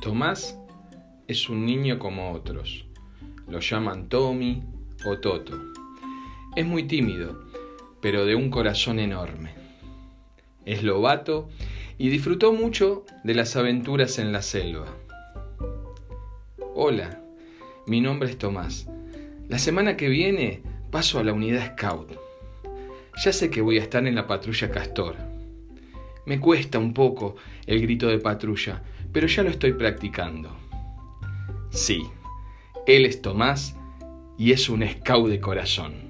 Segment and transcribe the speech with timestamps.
[0.00, 0.58] Tomás
[1.28, 2.86] es un niño como otros.
[3.46, 4.62] Lo llaman Tommy
[5.04, 5.60] o Toto.
[6.56, 7.44] Es muy tímido,
[8.00, 9.50] pero de un corazón enorme.
[10.64, 11.50] Es lobato
[11.98, 14.86] y disfrutó mucho de las aventuras en la selva.
[16.74, 17.22] Hola,
[17.86, 18.88] mi nombre es Tomás.
[19.50, 22.18] La semana que viene paso a la unidad Scout.
[23.22, 25.29] Ya sé que voy a estar en la patrulla Castor.
[26.26, 30.56] Me cuesta un poco el grito de patrulla, pero ya lo estoy practicando.
[31.70, 32.02] Sí,
[32.86, 33.76] él es Tomás
[34.38, 36.09] y es un scout de corazón.